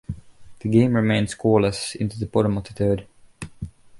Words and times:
The 0.61 0.67
game 0.67 0.95
remained 0.95 1.27
scoreless 1.27 1.95
into 1.95 2.17
the 2.17 2.25
bottom 2.25 2.57
of 2.57 2.63
the 2.63 2.73
third. 2.73 3.07